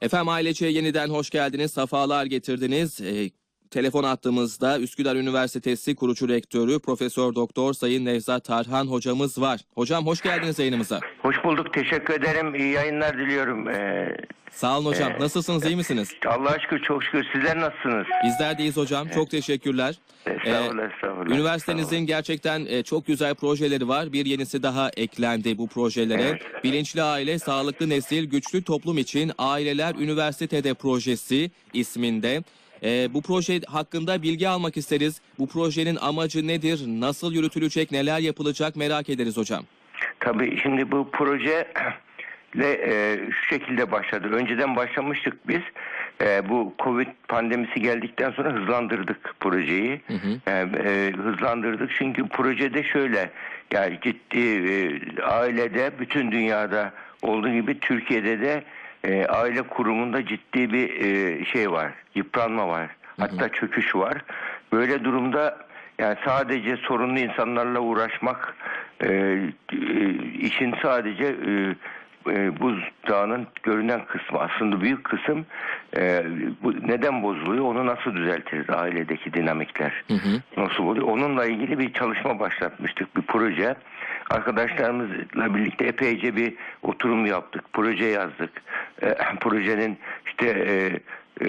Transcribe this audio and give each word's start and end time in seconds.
Efendim 0.00 0.28
ailece 0.28 0.66
yeniden 0.66 1.08
hoş 1.08 1.30
geldiniz, 1.30 1.70
safalar 1.70 2.26
getirdiniz. 2.26 3.00
Ee, 3.00 3.30
telefon 3.70 4.04
attığımızda 4.04 4.78
Üsküdar 4.80 5.16
Üniversitesi 5.16 5.94
kurucu 5.94 6.28
rektörü 6.28 6.78
Profesör 6.78 7.34
Doktor 7.34 7.72
Sayın 7.74 8.04
Nevzat 8.04 8.44
Tarhan 8.44 8.86
hocamız 8.86 9.40
var. 9.40 9.60
Hocam 9.74 10.06
hoş 10.06 10.20
geldiniz 10.22 10.58
yayınımıza. 10.58 11.00
Hoş 11.22 11.36
bulduk. 11.44 11.74
Teşekkür 11.74 12.14
ederim. 12.14 12.54
İyi 12.54 12.72
yayınlar 12.72 13.18
diliyorum. 13.18 13.68
Ee, 13.68 14.16
Sağ 14.52 14.78
olun 14.78 14.86
hocam. 14.90 15.12
Nasılsınız, 15.20 15.66
iyi 15.66 15.76
misiniz? 15.76 16.08
Allah'a 16.26 16.58
şükür 16.60 16.82
çok 16.82 17.04
şükür. 17.04 17.24
Sizler 17.32 17.60
nasılsınız? 17.60 18.06
Bizler 18.24 18.58
deyiz 18.58 18.76
hocam. 18.76 19.08
Çok 19.08 19.30
teşekkürler. 19.30 19.98
Estağfurullah, 20.26 20.82
Ee, 20.84 20.94
estağfurullah. 20.94 21.36
Üniversitenizin 21.36 21.98
gerçekten 22.06 22.66
e, 22.66 22.82
çok 22.82 23.06
güzel 23.06 23.34
projeleri 23.34 23.88
var. 23.88 24.12
Bir 24.12 24.26
yenisi 24.26 24.62
daha 24.62 24.90
eklendi 24.96 25.58
bu 25.58 25.68
projelere. 25.68 26.22
Evet. 26.22 26.42
Bilinçli 26.64 27.02
Aile, 27.02 27.38
Sağlıklı 27.38 27.88
Nesil, 27.88 28.24
Güçlü 28.24 28.62
Toplum 28.62 28.98
için 28.98 29.32
Aileler 29.38 29.94
Üniversitede 29.94 30.74
Projesi 30.74 31.50
isminde. 31.72 32.42
E, 32.82 33.14
bu 33.14 33.22
proje 33.22 33.60
hakkında 33.66 34.22
bilgi 34.22 34.48
almak 34.48 34.76
isteriz. 34.76 35.20
Bu 35.38 35.46
projenin 35.46 35.96
amacı 35.96 36.46
nedir? 36.46 36.84
Nasıl 36.86 37.32
yürütülecek? 37.32 37.92
Neler 37.92 38.18
yapılacak? 38.18 38.76
Merak 38.76 39.08
ederiz 39.08 39.36
hocam. 39.36 39.64
Tabii 40.20 40.58
şimdi 40.62 40.92
bu 40.92 41.08
proje 41.12 41.68
ile 42.54 42.72
e, 42.72 43.20
şu 43.30 43.54
şekilde 43.54 43.92
başladı. 43.92 44.28
Önceden 44.32 44.76
başlamıştık 44.76 45.48
biz. 45.48 45.60
E, 46.20 46.48
bu 46.48 46.74
Covid 46.84 47.08
pandemisi 47.28 47.80
geldikten 47.80 48.30
sonra 48.30 48.52
hızlandırdık 48.52 49.34
projeyi. 49.40 50.00
E, 50.46 50.52
e, 50.52 51.12
hızlandırdık 51.12 51.90
çünkü 51.98 52.28
projede 52.28 52.82
şöyle 52.82 53.30
yani 53.72 53.98
ciddi 54.02 54.38
e, 54.38 55.22
ailede 55.22 55.92
bütün 56.00 56.32
dünyada 56.32 56.92
olduğu 57.22 57.52
gibi 57.52 57.80
Türkiye'de 57.80 58.40
de 58.40 58.64
e, 59.04 59.26
aile 59.26 59.62
kurumunda 59.62 60.26
ciddi 60.26 60.72
bir 60.72 61.04
e, 61.04 61.44
şey 61.44 61.70
var. 61.70 61.92
Yıpranma 62.14 62.68
var. 62.68 62.90
Hatta 63.18 63.48
çöküş 63.48 63.96
var. 63.96 64.24
Böyle 64.72 65.04
durumda 65.04 65.68
yani 65.98 66.16
sadece 66.24 66.76
sorunlu 66.76 67.18
insanlarla 67.18 67.80
uğraşmak 67.80 68.56
e, 69.04 69.08
e, 69.08 70.10
işin 70.40 70.74
sadece 70.82 71.24
e, 71.24 71.74
e, 72.30 72.60
buzdağının 72.60 73.46
görünen 73.62 74.04
kısmı 74.04 74.38
aslında 74.38 74.80
büyük 74.80 75.04
kısım 75.04 75.46
e, 75.96 76.24
bu 76.62 76.88
neden 76.88 77.22
bozuluyor 77.22 77.64
onu 77.64 77.86
nasıl 77.86 78.14
düzeltiriz 78.14 78.70
ailedeki 78.70 79.32
dinamikler 79.32 80.04
nasıl 80.56 80.84
oluyor 80.84 81.06
onunla 81.06 81.46
ilgili 81.46 81.78
bir 81.78 81.92
çalışma 81.92 82.38
başlatmıştık 82.40 83.16
bir 83.16 83.22
proje 83.22 83.74
arkadaşlarımızla 84.30 85.54
birlikte 85.54 85.84
epeyce 85.84 86.36
bir 86.36 86.54
oturum 86.82 87.26
yaptık 87.26 87.64
proje 87.72 88.04
yazdık 88.04 88.62
E, 89.02 89.14
projenin 89.40 89.98
işte 90.26 90.46
e, 90.48 90.74
e, 91.44 91.48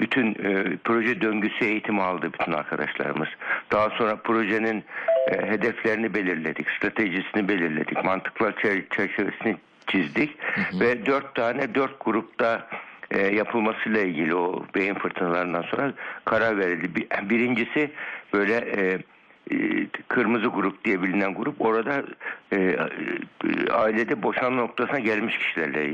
bütün 0.00 0.26
e, 0.30 0.76
proje 0.84 1.20
döngüsü 1.20 1.64
eğitimi 1.64 2.02
aldı 2.02 2.30
bütün 2.32 2.52
arkadaşlarımız. 2.52 3.28
Daha 3.72 3.90
sonra 3.90 4.16
projenin 4.16 4.84
e, 5.30 5.46
hedeflerini 5.46 6.14
belirledik, 6.14 6.70
stratejisini 6.70 7.48
belirledik, 7.48 8.04
mantıklar 8.04 8.52
çer- 8.52 8.96
çerçevesini 8.96 9.56
çizdik 9.86 10.36
ve 10.80 11.06
dört 11.06 11.34
tane 11.34 11.74
dört 11.74 12.04
grupta 12.04 12.68
e, 13.10 13.18
yapılmasıyla 13.26 14.00
ilgili 14.00 14.34
o 14.34 14.64
beyin 14.74 14.94
fırtınalarından 14.94 15.62
sonra 15.62 15.92
karar 16.24 16.58
verildi. 16.58 16.94
Bir- 16.94 17.30
Birincisi 17.30 17.90
böyle 18.32 18.54
e, 18.56 18.98
kırmızı 20.08 20.46
grup 20.46 20.84
diye 20.84 21.02
bilinen 21.02 21.34
grup 21.34 21.60
orada 21.60 22.02
e, 22.52 22.56
e, 22.56 22.76
ailede 23.72 24.22
boşanma 24.22 24.62
noktasına 24.62 24.98
gelmiş 24.98 25.38
kişilerle 25.38 25.92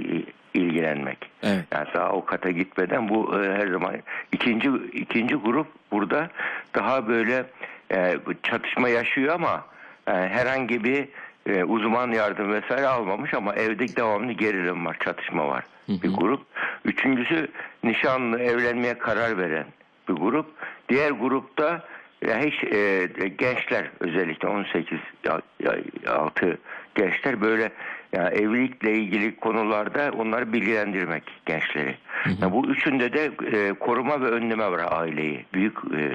ilgilenmek. 0.55 1.30
Evet. 1.42 1.64
Yani 1.72 1.86
daha 1.94 2.12
o 2.12 2.25
kata 2.25 2.50
gitmeden 2.50 3.08
bu 3.08 3.42
e, 3.42 3.52
her 3.52 3.69
zaman 3.69 3.94
ikinci 4.32 4.70
ikinci 4.92 5.34
grup 5.34 5.66
burada 5.92 6.30
daha 6.75 7.08
böyle 7.08 7.44
e, 7.92 8.16
çatışma 8.42 8.88
yaşıyor 8.88 9.34
ama 9.34 9.64
e, 10.06 10.12
herhangi 10.12 10.84
bir 10.84 11.09
e, 11.47 11.64
uzman 11.64 12.12
yardım 12.12 12.53
vesaire 12.53 12.87
almamış 12.87 13.34
ama 13.34 13.54
evde 13.54 13.97
devamlı 13.97 14.32
gerilim 14.32 14.87
var, 14.87 14.97
çatışma 15.04 15.48
var 15.48 15.64
bir 15.88 16.14
grup. 16.14 16.41
Üçüncüsü 16.84 17.48
nişanlı 17.84 18.41
evlenmeye 18.41 18.98
karar 18.98 19.38
veren 19.38 19.66
bir 20.09 20.14
grup. 20.14 20.47
Diğer 20.88 21.10
grupta 21.10 21.84
ya 22.29 22.39
hiç 22.41 22.65
e, 22.65 23.09
gençler 23.39 23.91
özellikle 24.01 24.49
18 24.49 24.99
ya- 25.25 25.41
ya- 25.62 26.12
altı 26.15 26.59
gençler 26.95 27.41
böyle 27.41 27.71
yani 28.12 28.35
evlilikle 28.35 28.93
ilgili 28.95 29.37
konularda 29.37 30.11
onları 30.19 30.53
bilgilendirmek 30.53 31.23
gençleri. 31.47 31.95
Ya 32.43 32.53
bu 32.53 32.67
üçünde 32.67 33.12
de 33.12 33.31
e, 33.53 33.73
koruma 33.73 34.21
ve 34.21 34.27
önleme 34.27 34.71
var 34.71 34.81
aileyi. 34.91 35.45
Büyük 35.55 35.77
e, 35.79 36.15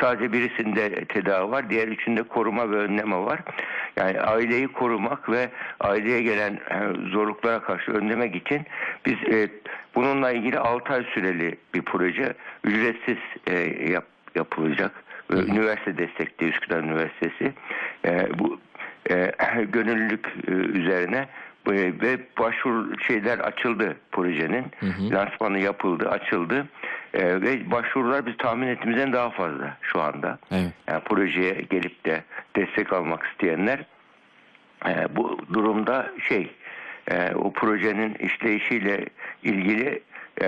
sadece 0.00 0.32
birisinde 0.32 1.04
tedavi 1.04 1.50
var, 1.50 1.70
diğer 1.70 1.88
üçünde 1.88 2.22
koruma 2.22 2.70
ve 2.70 2.76
önleme 2.76 3.16
var. 3.16 3.40
Yani 3.96 4.20
aileyi 4.20 4.68
korumak 4.68 5.30
ve 5.30 5.48
aileye 5.80 6.22
gelen 6.22 6.52
e, 6.54 7.08
zorluklara 7.10 7.62
karşı 7.62 7.92
önlemek 7.92 8.36
için 8.36 8.62
biz 9.06 9.34
e, 9.34 9.48
bununla 9.94 10.30
ilgili 10.32 10.58
6 10.58 10.92
ay 10.92 11.04
süreli 11.14 11.54
bir 11.74 11.82
proje 11.82 12.34
ücretsiz 12.64 13.18
e, 13.46 13.54
yap, 13.92 14.04
yapılacak. 14.34 14.92
Ee, 15.32 15.36
Üniversite 15.36 15.98
destekli 15.98 16.48
Üsküdar 16.48 16.78
Üniversitesi. 16.78 17.52
E, 18.04 18.38
bu 18.38 18.60
e, 19.10 19.32
gönüllülük 19.72 20.26
e, 20.48 20.50
üzerine 20.50 21.28
e, 21.66 21.72
ve 21.72 22.18
başvuru 22.38 23.00
şeyler 23.00 23.38
açıldı 23.38 23.96
projenin. 24.12 24.64
Lansmanı 25.12 25.58
yapıldı 25.58 26.10
açıldı. 26.10 26.66
E, 27.14 27.40
ve 27.40 27.70
başvurular 27.70 28.26
biz 28.26 28.36
tahmin 28.36 28.66
ettiğimizden 28.66 29.12
daha 29.12 29.30
fazla 29.30 29.76
şu 29.80 30.00
anda. 30.00 30.38
Evet. 30.50 30.72
yani 30.88 31.00
projeye 31.04 31.62
gelip 31.70 32.04
de 32.04 32.24
destek 32.56 32.92
almak 32.92 33.26
isteyenler 33.26 33.84
e, 34.86 35.16
bu 35.16 35.38
durumda 35.52 36.10
şey 36.28 36.50
e, 37.10 37.34
o 37.34 37.52
projenin 37.52 38.14
işleyişiyle 38.14 39.06
ilgili 39.42 40.02
e, 40.40 40.46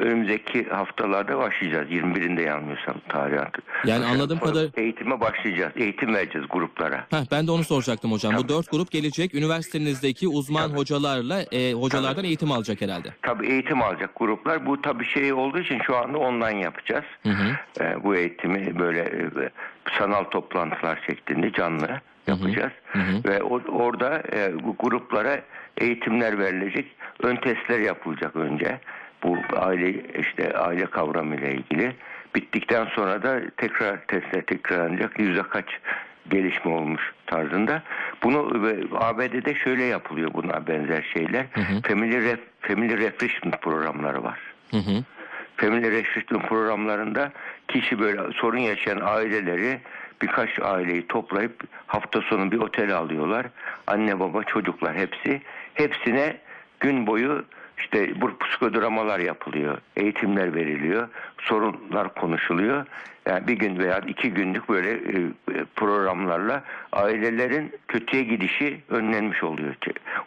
önümüzdeki 0.00 0.64
haftalarda 0.68 1.38
başlayacağız. 1.38 1.90
21'inde 1.90 2.40
yanılmıyorsam 2.42 2.94
tarihat. 3.08 3.52
Yani 3.84 4.04
anladığım 4.04 4.38
kadar- 4.38 4.66
Eğitime 4.76 5.20
başlayacağız. 5.20 5.72
Eğitim 5.76 6.14
vereceğiz 6.14 6.46
gruplara. 6.50 7.06
Heh, 7.10 7.24
ben 7.30 7.46
de 7.46 7.50
onu 7.50 7.64
soracaktım 7.64 8.12
hocam. 8.12 8.34
Bu 8.36 8.48
dört 8.48 8.70
grup 8.70 8.90
gelecek 8.90 9.34
üniversitenizdeki 9.34 10.28
uzman 10.28 10.68
hocalarla 10.68 11.42
e, 11.42 11.72
hocalardan 11.72 12.24
eğitim 12.24 12.52
alacak 12.52 12.80
herhalde. 12.80 13.08
Tabii 13.22 13.46
eğitim 13.46 13.82
alacak 13.82 14.10
gruplar. 14.16 14.66
Bu 14.66 14.82
tabii 14.82 15.04
şey 15.04 15.32
olduğu 15.32 15.58
için 15.58 15.78
şu 15.86 15.96
anda 15.96 16.18
online 16.18 16.60
yapacağız. 16.60 17.04
E, 17.80 18.04
bu 18.04 18.16
eğitimi 18.16 18.78
böyle 18.78 19.00
e, 19.00 19.50
sanal 19.98 20.24
toplantılar 20.24 20.98
şeklinde 21.06 21.52
canlı 21.52 22.00
yapacağız. 22.26 22.72
Ve 23.24 23.42
o, 23.42 23.60
orada 23.68 24.22
e, 24.32 24.64
bu 24.64 24.76
gruplara 24.78 25.40
eğitimler 25.78 26.38
verilecek. 26.38 26.86
Ön 27.22 27.36
testler 27.36 27.78
yapılacak 27.80 28.36
önce. 28.36 28.80
Bu 29.22 29.38
aile 29.56 29.90
işte 30.18 30.52
aile 30.58 30.86
kavramıyla 30.86 31.48
ilgili. 31.48 31.96
Bittikten 32.34 32.84
sonra 32.84 33.22
da 33.22 33.40
tekrar 33.56 34.06
testler 34.06 34.42
tekrarlanacak. 34.42 35.18
Yüzde 35.18 35.42
kaç 35.42 35.66
gelişme 36.30 36.72
olmuş 36.72 37.12
tarzında. 37.26 37.82
Bunu 38.22 38.38
ABD'de 38.94 39.54
şöyle 39.54 39.82
yapılıyor 39.82 40.30
buna 40.34 40.66
benzer 40.66 41.02
şeyler. 41.14 41.46
Family, 41.88 42.22
ref, 42.22 42.40
family 42.60 42.98
refreshment 42.98 43.62
programları 43.62 44.24
var. 44.24 44.38
Hı 44.70 44.76
hı. 44.76 45.04
Family 45.56 45.90
refreshment 45.90 46.48
programlarında 46.48 47.32
kişi 47.68 47.98
böyle 47.98 48.32
sorun 48.32 48.58
yaşayan 48.58 49.00
aileleri 49.02 49.80
birkaç 50.22 50.58
aileyi 50.58 51.06
toplayıp 51.06 51.64
hafta 51.86 52.20
sonu 52.20 52.52
bir 52.52 52.58
otele 52.58 52.94
alıyorlar. 52.94 53.46
Anne 53.86 54.20
baba 54.20 54.42
çocuklar 54.44 54.96
hepsi. 54.96 55.42
Hepsine 55.74 56.36
gün 56.80 57.06
boyu 57.06 57.44
işte 57.82 58.20
bu 58.20 58.38
psikodramalar 58.38 59.18
yapılıyor. 59.20 59.78
Eğitimler 59.96 60.54
veriliyor. 60.54 61.08
Sorunlar 61.40 62.14
konuşuluyor. 62.14 62.86
Yani 63.26 63.46
bir 63.48 63.52
gün 63.54 63.78
veya 63.78 63.98
iki 63.98 64.30
günlük 64.34 64.68
böyle 64.68 64.90
e, 64.90 65.30
programlarla 65.76 66.62
ailelerin 66.92 67.72
kötüye 67.88 68.22
gidişi 68.22 68.80
önlenmiş 68.90 69.42
oluyor. 69.44 69.74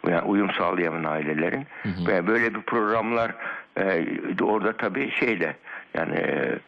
Yani 0.08 0.22
uyum 0.22 0.50
sağlayamayan 0.50 1.04
ailelerin. 1.04 1.64
Ve 2.08 2.26
böyle 2.26 2.54
bir 2.54 2.60
programlar 2.60 3.34
e, 3.80 4.04
orada 4.42 4.72
tabii 4.72 5.10
şeyle 5.10 5.56
yani 5.94 6.14
e, 6.16 6.58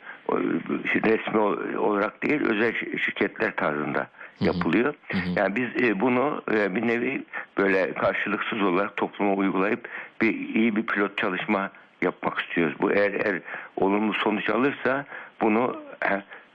resmi 1.04 1.38
olarak 1.78 2.22
değil 2.22 2.40
özel 2.40 2.72
şi- 2.72 2.98
şirketler 2.98 3.56
tarzında 3.56 4.06
yapılıyor. 4.40 4.94
Yani 5.36 5.56
biz 5.56 6.00
bunu 6.00 6.42
bir 6.48 6.88
nevi 6.88 7.24
böyle 7.58 7.94
karşılıksız 7.94 8.62
olarak 8.62 8.96
topluma 8.96 9.34
uygulayıp 9.34 9.88
bir 10.20 10.34
iyi 10.54 10.76
bir 10.76 10.86
pilot 10.86 11.18
çalışma 11.18 11.70
yapmak 12.02 12.40
istiyoruz. 12.40 12.76
Bu 12.80 12.92
eğer, 12.92 13.12
eğer 13.12 13.40
olumlu 13.76 14.14
sonuç 14.14 14.50
alırsa 14.50 15.04
bunu 15.40 15.82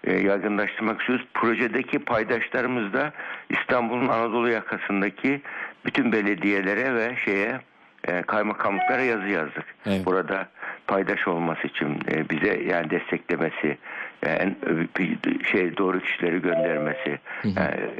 e, 0.03 0.13
yaygınlaştırmak 0.13 0.99
istiyoruz. 0.99 1.25
Projedeki 1.33 1.99
paydaşlarımız 1.99 2.93
da 2.93 3.11
İstanbul'un 3.49 4.07
Anadolu 4.07 4.49
yakasındaki 4.49 5.41
bütün 5.85 6.11
belediyelere 6.11 6.95
ve 6.95 7.15
şeye 7.25 7.59
e, 8.07 8.21
kaymakamlıklara 8.21 9.01
yazı 9.01 9.27
yazdık. 9.27 9.65
Evet. 9.85 10.05
Burada 10.05 10.47
paydaş 10.87 11.27
olması 11.27 11.67
için 11.67 11.99
e, 12.11 12.29
bize 12.29 12.61
yani 12.63 12.89
desteklemesi, 12.89 13.77
yani 14.25 14.55
bir 14.97 15.43
şey 15.45 15.77
doğru 15.77 15.99
kişileri 15.99 16.41
göndermesi 16.41 17.19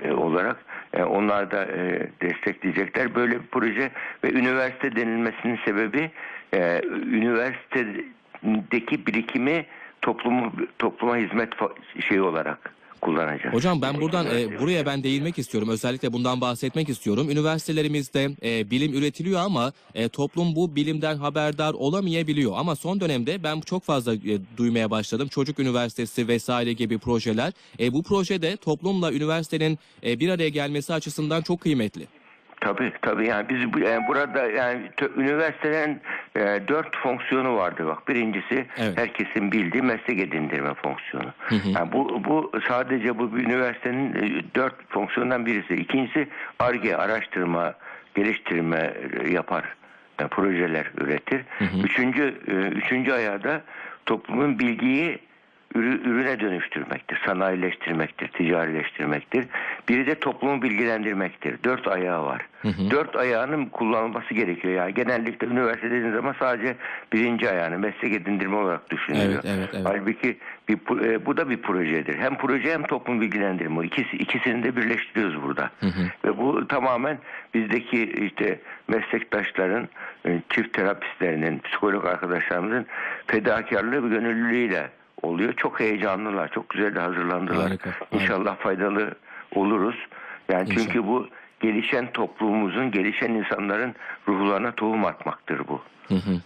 e, 0.03 0.11
olarak 0.11 0.55
e, 0.55 0.72
onlar 1.01 1.51
da 1.51 1.65
e, 1.65 2.07
destekleyecekler. 2.21 3.15
Böyle 3.15 3.31
bir 3.31 3.47
proje 3.51 3.91
ve 4.23 4.31
üniversite 4.31 4.95
denilmesinin 4.95 5.59
sebebi 5.65 6.11
e, 6.53 6.81
üniversitedeki 7.05 9.07
birikimi 9.07 9.65
toplumu 10.01 10.53
topluma 10.79 11.17
hizmet 11.17 11.53
şeyi 12.07 12.21
olarak 12.21 12.72
kullanacağız. 13.03 13.55
Hocam 13.55 13.81
ben 13.81 14.01
buradan 14.01 14.25
e, 14.25 14.59
buraya 14.59 14.85
ben 14.85 15.03
değinmek 15.03 15.39
istiyorum. 15.39 15.69
Özellikle 15.69 16.13
bundan 16.13 16.41
bahsetmek 16.41 16.89
istiyorum. 16.89 17.29
Üniversitelerimizde 17.29 18.29
e, 18.43 18.71
bilim 18.71 18.93
üretiliyor 18.93 19.39
ama 19.39 19.71
e, 19.95 20.09
toplum 20.09 20.55
bu 20.55 20.75
bilimden 20.75 21.17
haberdar 21.17 21.73
olamayabiliyor. 21.73 22.51
Ama 22.55 22.75
son 22.75 22.99
dönemde 22.99 23.43
ben 23.43 23.61
çok 23.61 23.83
fazla 23.83 24.13
e, 24.13 24.39
duymaya 24.57 24.91
başladım. 24.91 25.27
Çocuk 25.27 25.59
Üniversitesi 25.59 26.27
vesaire 26.27 26.73
gibi 26.73 26.97
projeler. 26.97 27.53
E, 27.79 27.93
bu 27.93 28.03
projede 28.03 28.57
toplumla 28.57 29.13
üniversitenin 29.13 29.79
e, 30.05 30.19
bir 30.19 30.29
araya 30.29 30.49
gelmesi 30.49 30.93
açısından 30.93 31.41
çok 31.41 31.61
kıymetli. 31.61 32.07
Tabii 32.61 32.93
tabii 33.01 33.27
yani 33.27 33.49
biz 33.49 33.73
bu, 33.73 33.79
yani 33.79 34.07
burada 34.07 34.45
yani 34.51 34.87
tö- 34.97 35.21
üniversitelerin 35.21 36.01
e, 36.35 36.39
dört 36.67 36.97
fonksiyonu 36.97 37.55
vardı 37.57 37.85
bak. 37.87 38.07
Birincisi 38.07 38.65
Evet. 38.77 38.97
herkesin 38.97 39.51
bildiği 39.51 39.81
meslek 39.83 40.19
edindirme 40.19 40.73
fonksiyonu. 40.73 41.33
Yani 41.51 41.91
bu 41.91 42.23
bu 42.23 42.51
sadece 42.67 43.17
bu 43.19 43.39
üniversitenin 43.39 44.13
e, 44.15 44.43
dört 44.55 44.75
fonksiyondan 44.89 45.45
birisi. 45.45 45.75
İkincisi 45.75 46.27
ARGE 46.59 46.97
araştırma, 46.97 47.73
geliştirme 48.15 48.93
e, 49.23 49.29
yapar. 49.31 49.63
e, 50.19 50.27
projeler 50.27 50.91
üretir. 50.97 51.41
Üçüncü 51.83 52.23
e, 52.47 52.51
üçüncü 52.53 53.11
ayağı 53.11 53.43
da 53.43 53.61
toplumun 54.05 54.59
bilgiyi 54.59 55.19
ürüne 55.75 56.39
dönüştürmektir, 56.39 57.21
sanayileştirmektir, 57.25 58.27
ticarileştirmektir. 58.27 59.45
Biri 59.89 60.07
de 60.07 60.15
toplumu 60.15 60.61
bilgilendirmektir. 60.61 61.63
Dört 61.63 61.87
ayağı 61.87 62.25
var. 62.25 62.41
Dört 62.91 63.15
ayağının 63.15 63.65
kullanılması 63.65 64.33
gerekiyor. 64.33 64.73
Yani 64.73 64.93
genellikle 64.93 65.47
üniversite 65.47 65.91
dediğiniz 65.91 66.15
zaman 66.15 66.35
sadece 66.39 66.75
birinci 67.13 67.49
ayağını 67.49 67.79
meslek 67.79 68.13
edindirme 68.13 68.55
olarak 68.55 68.89
düşünülüyor. 68.89 69.43
Evet, 69.45 69.45
evet, 69.57 69.69
evet. 69.73 69.85
Halbuki 69.85 70.37
bir, 70.69 71.05
e, 71.05 71.25
bu 71.25 71.37
da 71.37 71.49
bir 71.49 71.57
projedir. 71.57 72.17
Hem 72.19 72.37
proje 72.37 72.73
hem 72.73 72.83
toplum 72.83 73.21
bilgilendirme. 73.21 73.85
İkisi, 73.85 74.17
ikisini 74.17 74.63
de 74.63 74.75
birleştiriyoruz 74.75 75.43
burada. 75.43 75.69
Ve 76.25 76.37
bu 76.37 76.67
tamamen 76.67 77.17
bizdeki 77.53 78.03
işte 78.03 78.59
meslektaşların, 78.87 79.89
e, 80.25 80.41
çift 80.49 80.73
terapistlerinin, 80.73 81.59
psikolog 81.59 82.05
arkadaşlarımızın 82.05 82.85
fedakarlığı 83.27 84.03
ve 84.03 84.15
gönüllülüğüyle 84.15 84.89
oluyor. 85.23 85.53
Çok 85.53 85.79
heyecanlılar, 85.79 86.51
çok 86.51 86.69
güzel 86.69 86.95
de 86.95 86.99
hazırlandılar. 86.99 87.67
Harika, 87.67 87.89
harika. 87.89 88.05
İnşallah 88.17 88.57
faydalı 88.57 89.15
oluruz. 89.55 89.95
Yani 90.49 90.69
İnşallah. 90.69 90.85
çünkü 90.85 91.07
bu 91.07 91.27
gelişen 91.59 92.11
toplumumuzun, 92.11 92.91
gelişen 92.91 93.29
insanların 93.31 93.95
ruhlarına 94.27 94.71
tohum 94.71 95.05
atmaktır 95.05 95.61
bu. 95.67 95.81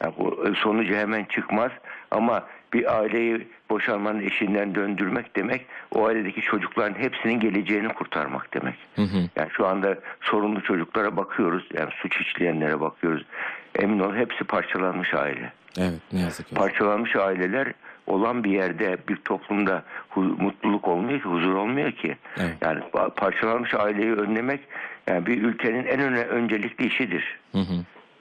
Yani 0.03 0.13
bu 0.17 0.47
e, 0.47 0.55
sonucu 0.55 0.93
hemen 0.95 1.23
çıkmaz 1.23 1.71
ama 2.11 2.43
bir 2.73 2.97
aileyi 2.99 3.47
boşanmanın 3.69 4.19
eşinden 4.21 4.75
döndürmek 4.75 5.35
demek 5.35 5.65
o 5.91 6.05
ailedeki 6.05 6.41
çocukların 6.41 6.99
hepsinin 6.99 7.39
geleceğini 7.39 7.87
kurtarmak 7.87 8.53
demek. 8.53 8.75
Yani 9.35 9.49
şu 9.51 9.67
anda 9.67 9.97
sorunlu 10.21 10.63
çocuklara 10.63 11.17
bakıyoruz. 11.17 11.67
Yani 11.73 11.89
suç 12.01 12.21
işleyenlere 12.21 12.79
bakıyoruz. 12.81 13.25
Emin 13.75 13.99
ol 13.99 14.15
hepsi 14.15 14.43
parçalanmış 14.43 15.13
aile. 15.13 15.51
Evet 15.79 16.01
ne 16.13 16.19
yazık 16.19 16.47
ki. 16.47 16.55
Parçalanmış 16.55 17.15
aileler 17.15 17.73
olan 18.07 18.43
bir 18.43 18.51
yerde 18.51 18.97
bir 19.09 19.15
toplumda 19.15 19.83
mutluluk 20.15 20.87
olmuyor 20.87 21.19
ki, 21.19 21.25
huzur 21.29 21.53
olmuyor 21.53 21.91
ki. 21.91 22.17
Evet. 22.39 22.57
Yani 22.61 22.79
pa- 22.93 23.13
parçalanmış 23.15 23.73
aileyi 23.73 24.13
önlemek 24.13 24.59
yani 25.07 25.25
bir 25.25 25.41
ülkenin 25.43 25.85
en 25.85 25.99
öne, 25.99 26.21
öncelikli 26.21 26.85
işidir. 26.87 27.39
Hı 27.51 27.57
hı. 27.57 27.73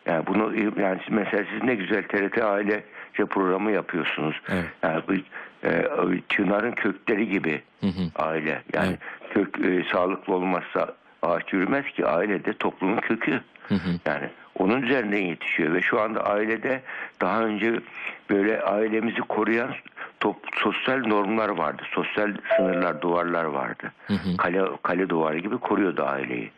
Yani 0.06 0.26
bunu 0.26 0.54
yani 0.80 0.98
siz- 1.04 1.14
mesela 1.14 1.44
siz 1.52 1.62
ne 1.62 1.74
güzel 1.74 2.02
TRT 2.02 2.38
ailece 2.42 3.24
programı 3.30 3.72
yapıyorsunuz. 3.72 4.40
Evet. 4.48 4.64
Yani 4.82 5.02
bu 5.08 5.12
e, 5.68 5.82
çınarın 6.28 6.72
kökleri 6.72 7.28
gibi 7.28 7.62
aile. 8.16 8.62
Yani 8.74 8.96
kök 9.34 9.58
e, 9.64 9.84
sağlıklı 9.92 10.34
olmazsa 10.34 10.94
ağaç 11.22 11.52
yürümez 11.52 11.84
ki 11.86 12.06
aile 12.06 12.44
de 12.44 12.52
toplumun 12.52 12.96
kökü. 12.96 13.40
Yani 14.06 14.28
onun 14.58 14.82
üzerinden 14.82 15.22
yetişiyor 15.22 15.74
ve 15.74 15.82
şu 15.82 16.00
anda 16.00 16.26
ailede 16.26 16.80
daha 17.20 17.42
önce 17.42 17.80
böyle 18.30 18.62
ailemizi 18.62 19.20
koruyan 19.20 19.70
top, 20.20 20.36
sosyal 20.56 21.06
normlar 21.06 21.48
vardı. 21.48 21.82
Sosyal 21.94 22.34
sınırlar, 22.56 23.02
duvarlar 23.02 23.44
vardı. 23.44 23.92
Kale 24.38 24.62
kale 24.82 25.08
duvarı 25.08 25.38
gibi 25.38 25.58
koruyordu 25.58 26.04
aileyi. 26.04 26.50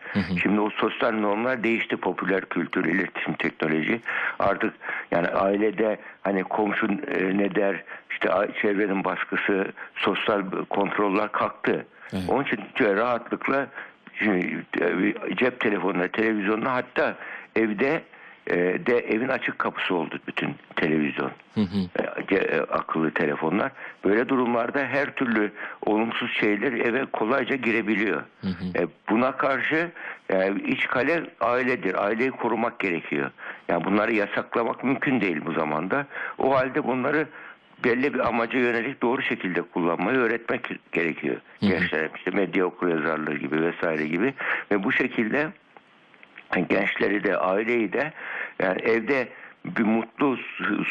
Şimdi 0.42 0.60
o 0.60 0.70
sosyal 0.70 1.12
normlar 1.12 1.62
değişti. 1.64 1.96
Popüler 1.96 2.44
kültür, 2.44 2.84
iletişim, 2.84 3.34
teknoloji. 3.34 4.00
Artık 4.38 4.74
yani 5.10 5.28
ailede 5.28 5.98
hani 6.22 6.44
komşu 6.44 6.86
e, 6.86 7.38
ne 7.38 7.54
der, 7.54 7.84
işte 8.10 8.30
çevrenin 8.62 9.04
baskısı, 9.04 9.72
sosyal 9.96 10.42
kontroller 10.70 11.32
kalktı. 11.32 11.86
Onun 12.28 12.44
için 12.44 12.60
rahatlıkla 12.80 13.66
cep 15.36 15.60
telefonuna, 15.60 16.08
televizyonuna 16.08 16.74
hatta 16.74 17.14
evde 17.56 18.02
e, 18.46 18.56
de 18.86 18.98
evin 18.98 19.28
açık 19.28 19.58
kapısı 19.58 19.94
oldu 19.94 20.18
bütün 20.26 20.54
televizyon. 20.76 21.30
E, 21.98 22.02
ce- 22.02 22.56
e, 22.56 22.60
akıllı 22.60 23.10
telefonlar. 23.10 23.72
Böyle 24.04 24.28
durumlarda 24.28 24.78
her 24.86 25.14
türlü 25.14 25.52
olumsuz 25.86 26.30
şeyler 26.32 26.72
eve 26.72 27.04
kolayca 27.04 27.56
girebiliyor. 27.56 28.22
E, 28.78 28.86
buna 29.10 29.32
karşı 29.36 29.90
e, 30.30 30.52
iç 30.66 30.86
kale 30.86 31.24
ailedir. 31.40 32.04
Aileyi 32.04 32.30
korumak 32.30 32.78
gerekiyor. 32.78 33.30
Yani 33.68 33.84
bunları 33.84 34.14
yasaklamak 34.14 34.84
mümkün 34.84 35.20
değil 35.20 35.40
bu 35.46 35.52
zamanda. 35.52 36.06
O 36.38 36.54
halde 36.56 36.84
bunları 36.84 37.26
belli 37.84 38.14
bir 38.14 38.28
amaca 38.28 38.58
yönelik 38.58 39.02
doğru 39.02 39.22
şekilde 39.22 39.62
kullanmayı 39.62 40.18
öğretmek 40.18 40.92
gerekiyor. 40.92 41.36
Gençlere 41.60 42.10
işte 42.16 42.30
medya 42.30 42.64
okuryazarlığı 42.66 43.34
gibi 43.34 43.62
vesaire 43.62 44.06
gibi 44.06 44.34
ve 44.70 44.84
bu 44.84 44.92
şekilde 44.92 45.48
gençleri 46.68 47.24
de 47.24 47.36
aileyi 47.36 47.92
de 47.92 48.12
yani 48.62 48.80
evde 48.82 49.28
bir 49.64 49.82
mutlu, 49.82 50.38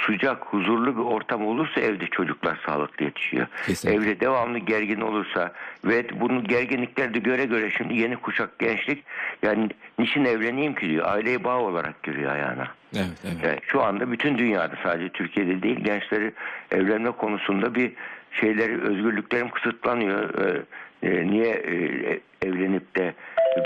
sıcak, 0.05 0.45
huzurlu 0.45 0.97
bir 0.97 1.01
ortam 1.01 1.45
olursa 1.45 1.81
evde 1.81 2.07
çocuklar 2.07 2.59
sağlıklı 2.65 3.05
yetişiyor. 3.05 3.47
Kesinlikle. 3.65 3.97
Evde 3.97 4.19
devamlı 4.19 4.57
gergin 4.57 5.01
olursa 5.01 5.51
ve 5.85 6.19
bunun 6.19 6.43
gerginlikleri 6.43 7.13
de 7.13 7.19
göre 7.19 7.45
göre 7.45 7.71
şimdi 7.77 7.97
yeni 7.97 8.15
kuşak 8.15 8.59
gençlik 8.59 9.03
yani 9.43 9.69
niçin 9.99 10.25
evleneyim 10.25 10.75
ki 10.75 10.89
diyor. 10.89 11.05
Aileyi 11.05 11.43
bağ 11.43 11.57
olarak 11.57 12.03
giriyor 12.03 12.31
ayağına. 12.31 12.67
Evet 12.95 13.07
evet. 13.25 13.37
Evet, 13.43 13.59
şu 13.67 13.83
anda 13.83 14.11
bütün 14.11 14.37
dünyada 14.37 14.75
sadece 14.83 15.09
Türkiye'de 15.09 15.63
değil 15.63 15.79
gençleri 15.79 16.31
evlenme 16.71 17.11
konusunda 17.11 17.75
bir 17.75 17.91
şeyleri 18.31 18.81
özgürlüklerim 18.81 19.49
kısıtlanıyor. 19.49 20.45
Ee, 20.45 20.61
e, 21.03 21.27
niye 21.27 21.53
e, 21.53 22.19
evlenip 22.41 22.95
de 22.95 23.13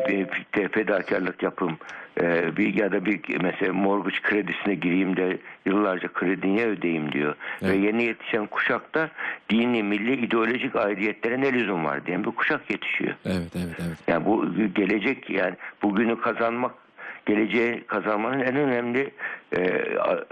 bir, 0.08 0.28
fedakarlık 0.70 1.44
yapım 1.44 1.78
e, 2.22 2.58
bir 2.58 2.74
ya 2.74 2.92
da 2.92 3.06
bir 3.06 3.42
mesela 3.42 3.74
mortgage 3.74 4.18
kredisine 4.22 4.76
gireyim 4.76 5.18
de 5.18 5.38
yıllarca 5.66 6.14
kredi 6.14 6.56
niye 6.56 6.68
ödeyeyim 6.68 7.12
diyor. 7.12 7.36
Ve 7.62 7.76
yeni 7.76 8.04
yetişen 8.04 8.46
kuşakta 8.46 9.10
dini, 9.50 9.84
milli, 9.84 10.26
ideolojik 10.26 10.76
aidiyetlerine 10.76 11.42
ne 11.42 11.54
lüzum 11.54 11.86
var 11.86 12.06
diyen 12.06 12.24
bir 12.24 12.32
kuşak 12.32 12.70
yetişiyor. 12.70 13.14
Evet 13.26 13.52
evet 13.56 13.76
evet. 13.88 13.98
Yani 14.08 14.26
bu 14.26 14.56
gelecek 14.76 15.30
yani 15.30 15.56
bugünü 15.84 16.22
kazanmak 16.22 16.72
geleceği 17.26 17.84
kazanmanın 17.84 18.40
en 18.40 18.56
önemli 18.56 19.12
e, 19.58 19.82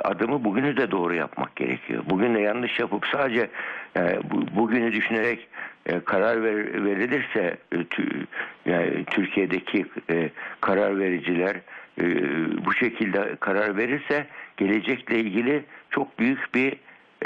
adımı 0.04 0.44
bugünü 0.44 0.78
de 0.78 0.92
doğru 0.92 1.16
yapmak 1.16 1.56
gerekiyor. 1.56 2.04
Bugün 2.10 2.36
de 2.36 2.40
yanlış 2.40 2.80
yapıp 2.80 3.06
sadece 3.08 3.50
e, 3.98 4.20
bu, 4.32 4.56
bugünü 4.56 4.94
düşünerek 4.94 5.48
e, 5.86 6.00
karar 6.00 6.44
ver, 6.44 6.86
verilirse 6.86 7.58
e, 7.72 7.76
tü- 7.76 8.26
yani 8.70 9.06
Türkiye'deki 9.06 9.86
e, 10.10 10.30
karar 10.62 11.00
vericiler 11.00 11.56
e, 12.02 12.04
bu 12.66 12.74
şekilde 12.74 13.36
karar 13.40 13.78
verirse 13.78 14.28
gelecekle 14.58 15.20
ilgili 15.20 15.64
çok 15.90 16.20
büyük 16.20 16.56
bir 16.56 16.74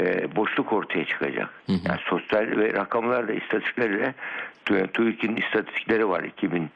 e, 0.00 0.36
boşluk 0.36 0.72
ortaya 0.72 1.04
çıkacak. 1.04 1.50
Yani 1.68 2.00
sosyal 2.04 2.40
ve 2.56 2.72
rakamlarda 2.72 3.32
istatistiklerle 3.32 4.14
TÜ- 4.64 4.86
TÜİK'in 4.92 5.36
istatistikleri 5.36 6.08
var 6.08 6.22
2000 6.24 6.70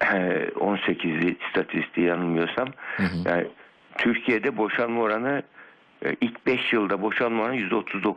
18'li 0.00 1.36
istatistiği 1.46 2.06
yanılmıyorsam. 2.06 2.68
Yani 3.26 3.46
Türkiye'de 3.98 4.56
boşanma 4.56 5.00
oranı 5.00 5.42
e, 6.04 6.16
ilk 6.20 6.46
5 6.46 6.72
yılda 6.72 7.02
boşanma 7.02 7.42
oranı 7.42 7.56
%39. 7.56 8.14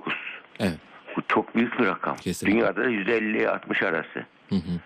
Evet. 0.59 0.77
Bu 1.17 1.21
çok 1.27 1.55
büyük 1.55 1.79
bir 1.79 1.85
rakam. 1.85 2.15
Kesinlikle. 2.15 2.59
Dünyada 2.59 2.83
da 2.83 2.89
%50-60 2.89 3.85
arası. 3.87 4.25
Hı 4.49 4.55
hı. 4.55 4.79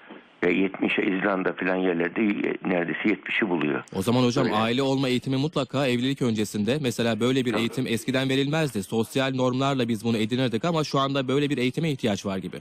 Ve 0.44 0.54
70 0.54 1.00
İzlanda 1.00 1.54
falan 1.54 1.76
yerlerde 1.76 2.22
neredeyse 2.66 3.02
70'i 3.04 3.50
buluyor. 3.50 3.84
O 3.96 4.02
zaman 4.02 4.24
hocam 4.24 4.46
Öyle. 4.46 4.56
aile 4.56 4.82
olma 4.82 5.10
eğitimi 5.10 5.38
mutlaka 5.38 5.88
evlilik 5.88 6.22
öncesinde. 6.22 6.78
Mesela 6.82 7.20
böyle 7.20 7.46
bir 7.46 7.54
eğitim 7.54 7.88
eskiden 7.88 8.30
verilmezdi. 8.30 8.84
Sosyal 8.84 9.36
normlarla 9.36 9.88
biz 9.88 10.04
bunu 10.04 10.18
edinirdik 10.18 10.66
ama 10.66 10.84
şu 10.84 11.00
anda 11.00 11.28
böyle 11.28 11.50
bir 11.50 11.58
eğitime 11.58 11.90
ihtiyaç 11.92 12.26
var 12.26 12.38
gibi. 12.38 12.58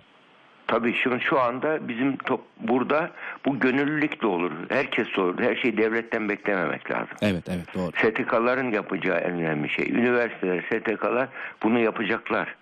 Tabii 0.66 0.94
şu, 0.94 1.20
şu 1.20 1.40
anda 1.40 1.88
bizim 1.88 2.16
top, 2.16 2.40
burada 2.60 3.10
bu 3.46 3.58
gönüllülükle 3.58 4.26
olur. 4.26 4.52
Herkes 4.68 5.18
olur. 5.18 5.42
Her 5.42 5.56
şeyi 5.56 5.76
devletten 5.76 6.28
beklememek 6.28 6.90
lazım. 6.90 7.16
Evet 7.22 7.44
evet 7.48 7.74
doğru. 7.74 7.92
STK'ların 7.92 8.72
yapacağı 8.72 9.18
en 9.18 9.32
önemli 9.32 9.68
şey. 9.68 9.90
Üniversiteler, 9.90 10.62
STK'lar 10.62 11.28
bunu 11.62 11.78
yapacaklar. 11.78 12.54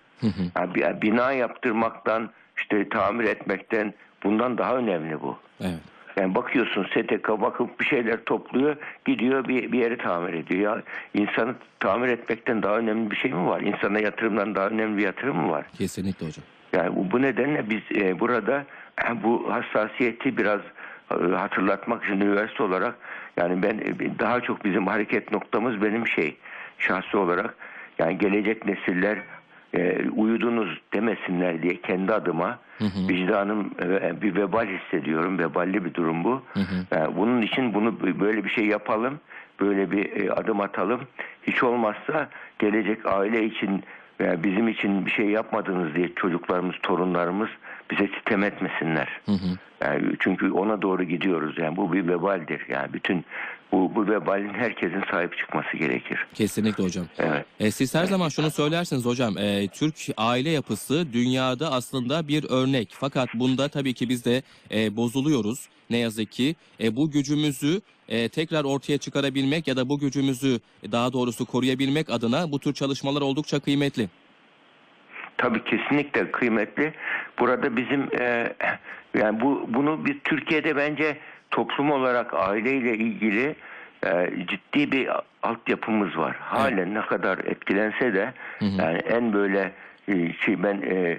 Yani 0.77 1.03
bina 1.03 1.33
yaptırmaktan, 1.33 2.31
işte 2.59 2.89
tamir 2.89 3.25
etmekten 3.25 3.95
bundan 4.25 4.59
daha 4.59 4.77
önemli 4.77 5.21
bu. 5.21 5.37
Evet. 5.61 5.81
Yani 6.17 6.35
bakıyorsun 6.35 6.85
STK 6.85 7.29
bakıp 7.29 7.81
bir 7.81 7.85
şeyler 7.85 8.25
topluyor, 8.25 8.77
gidiyor 9.05 9.49
bir, 9.49 9.73
bir 9.73 9.79
yeri 9.79 9.99
tamir 9.99 10.33
ediyor. 10.33 10.77
Ya 10.77 10.83
insanı 11.23 11.55
tamir 11.81 12.09
etmekten 12.09 12.63
daha 12.63 12.79
önemli 12.79 13.11
bir 13.11 13.17
şey 13.17 13.33
mi 13.33 13.47
var? 13.47 13.61
İnsana 13.61 13.99
yatırımdan 13.99 14.55
daha 14.55 14.67
önemli 14.67 14.99
bir 14.99 15.03
yatırım 15.03 15.37
mı 15.37 15.51
var? 15.51 15.67
Kesinlikle 15.79 16.27
hocam. 16.27 16.45
Yani 16.73 16.97
bu, 16.97 17.11
bu 17.11 17.23
nedenle 17.23 17.71
biz 17.71 18.03
e, 18.03 18.21
burada 18.21 18.65
e, 19.09 19.23
bu 19.23 19.53
hassasiyeti 19.53 20.37
biraz 20.37 20.61
e, 21.11 21.35
hatırlatmak 21.35 22.05
için 22.05 22.21
üniversite 22.21 22.63
olarak 22.63 22.95
yani 23.37 23.63
ben 23.63 23.79
e, 23.79 24.19
daha 24.19 24.41
çok 24.41 24.65
bizim 24.65 24.87
hareket 24.87 25.33
noktamız 25.33 25.83
benim 25.83 26.07
şey 26.07 26.37
şahsi 26.79 27.17
olarak 27.17 27.55
yani 27.99 28.19
gelecek 28.19 28.67
nesiller 28.67 29.19
e, 29.75 30.11
uyudunuz 30.17 30.81
demesinler 30.95 31.63
diye 31.63 31.81
kendi 31.81 32.13
adıma 32.13 32.59
vicdanım 33.09 33.71
e, 33.83 34.23
bir 34.23 34.37
vebal 34.37 34.67
hissediyorum. 34.67 35.39
Veballi 35.39 35.85
bir 35.85 35.95
durum 35.95 36.25
bu. 36.25 36.43
Yani 36.91 37.17
bunun 37.17 37.43
için 37.43 37.75
bunu 37.75 38.21
böyle 38.21 38.45
bir 38.45 38.51
şey 38.51 38.67
yapalım. 38.67 39.21
Böyle 39.61 39.91
bir 39.91 40.21
e, 40.21 40.33
adım 40.33 40.61
atalım. 40.61 41.01
Hiç 41.43 41.63
olmazsa 41.63 42.29
gelecek 42.59 43.07
aile 43.07 43.45
için 43.45 43.85
veya 44.21 44.45
bizim 44.45 44.69
için 44.69 45.07
bir 45.07 45.11
şey 45.11 45.27
yapmadınız 45.27 45.95
diye 45.95 46.15
çocuklarımız, 46.15 46.75
torunlarımız 46.83 47.49
bize 47.91 48.11
sitem 48.19 48.43
etmesinler. 48.45 49.21
Yani 49.83 50.17
çünkü 50.21 50.51
ona 50.51 50.83
doğru 50.83 51.05
gidiyoruz. 51.05 51.59
Yani 51.59 51.77
bu 51.77 51.93
bir 51.93 52.09
vebaldir. 52.09 52.61
Yani 52.69 52.93
bütün 52.93 53.25
bu, 53.73 53.93
bu 53.95 54.07
vebalin 54.09 54.55
herkesin 54.55 55.03
sahip 55.11 55.39
çıkması 55.39 55.77
gerekir. 55.77 56.27
Kesinlikle 56.35 56.85
hocam. 56.85 57.07
Evet. 57.19 57.47
E, 57.61 57.71
siz 57.71 57.95
her 57.95 58.05
zaman 58.05 58.29
şunu 58.29 58.51
söylersiniz 58.51 59.05
hocam. 59.05 59.39
e, 59.39 59.69
Türk 59.69 59.95
aile 60.17 60.51
yapısı 60.51 61.13
dünyada 61.13 61.73
aslında 61.73 62.29
bir 62.29 62.45
örnek. 62.51 62.89
Fakat 62.93 63.29
bunda 63.35 63.69
tabii 63.69 63.95
ki 63.95 64.09
biz 64.09 64.25
de 64.25 64.43
e, 64.71 64.97
bozuluyoruz. 64.97 65.69
Ne 65.91 65.97
yazık 65.99 66.33
ki 66.33 66.57
E, 66.81 66.97
bu 66.97 67.11
gücümüzü 67.11 67.81
e, 68.09 68.29
tekrar 68.29 68.65
ortaya 68.65 68.99
çıkarabilmek 68.99 69.69
ya 69.69 69.77
da 69.77 69.89
bu 69.89 69.99
gücümüzü 69.99 70.61
e, 70.83 70.93
daha 70.93 71.13
doğrusu 71.13 71.47
koruyabilmek 71.47 72.11
adına 72.11 72.53
bu 72.53 72.59
tür 72.59 72.75
çalışmalar 72.75 73.21
oldukça 73.21 73.61
kıymetli. 73.61 74.09
Tabii 75.39 75.65
kesinlikle 75.65 76.31
kıymetli. 76.31 76.93
Burada 77.39 77.77
bizim 77.77 78.09
e, 78.21 78.53
yani 79.19 79.41
bu 79.41 79.67
bunu 79.69 80.05
bir 80.05 80.21
Türkiye'de 80.21 80.77
bence 80.77 81.17
toplum 81.51 81.91
olarak 81.91 82.35
aileyle 82.35 82.95
ilgili 82.95 83.55
e, 84.07 84.31
ciddi 84.47 84.93
bir 84.93 85.09
altyapımız 85.43 86.19
var. 86.19 86.37
Halen 86.41 86.95
ne 86.95 87.01
kadar 87.01 87.39
etkilense 87.39 88.15
de 88.15 88.33
yani 88.61 88.99
en 88.99 89.33
böyle 89.33 89.73
e, 90.09 90.33
şey 90.33 90.63
ben 90.63 90.83
e, 90.83 91.19